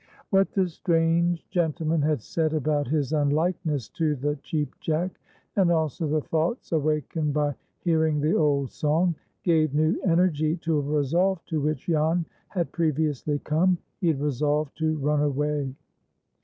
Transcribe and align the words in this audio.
What 0.31 0.49
the 0.53 0.67
strange 0.67 1.47
gentleman 1.51 2.01
had 2.01 2.23
said 2.23 2.55
about 2.55 2.87
his 2.87 3.13
unlikeness 3.13 3.87
to 3.89 4.15
the 4.15 4.35
Cheap 4.37 4.73
Jack, 4.79 5.19
and 5.55 5.69
also 5.71 6.07
the 6.07 6.21
thoughts 6.21 6.71
awakened 6.71 7.33
by 7.35 7.53
hearing 7.81 8.19
the 8.19 8.33
old 8.35 8.71
song, 8.71 9.13
gave 9.43 9.75
new 9.75 10.01
energy 10.01 10.57
to 10.63 10.79
a 10.79 10.81
resolve 10.81 11.45
to 11.45 11.61
which 11.61 11.85
Jan 11.85 12.25
had 12.47 12.71
previously 12.71 13.37
come. 13.43 13.77
He 13.99 14.07
had 14.07 14.19
resolved 14.19 14.75
to 14.79 14.97
run 14.97 15.21
away. 15.21 15.71